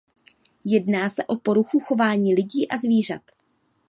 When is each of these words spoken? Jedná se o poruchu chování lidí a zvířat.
Jedná 0.65 1.09
se 1.09 1.23
o 1.25 1.35
poruchu 1.35 1.79
chování 1.79 2.35
lidí 2.35 2.67
a 2.67 2.77
zvířat. 2.77 3.21